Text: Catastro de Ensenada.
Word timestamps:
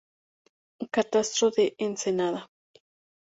Catastro 0.95 1.51
de 1.51 1.75
Ensenada. 1.77 2.49